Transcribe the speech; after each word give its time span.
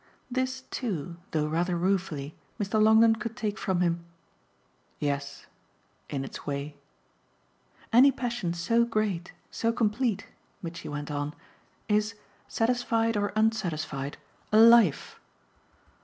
This 0.31 0.61
too, 0.71 1.17
though 1.29 1.45
rather 1.45 1.77
ruefully, 1.77 2.33
Mr. 2.59 2.81
Longdon 2.81 3.17
could 3.17 3.37
take 3.37 3.59
from 3.59 3.81
him. 3.81 4.03
"Yes 4.97 5.45
in 6.09 6.25
its 6.25 6.43
way." 6.47 6.75
"Any 7.93 8.11
passion 8.11 8.55
so 8.55 8.83
great, 8.83 9.31
so 9.51 9.71
complete," 9.71 10.25
Mitchy 10.63 10.89
went 10.89 11.11
on, 11.11 11.35
"is 11.87 12.15
satisfied 12.47 13.15
or 13.15 13.31
unsatisfied 13.35 14.17
a 14.51 14.57
life." 14.57 15.19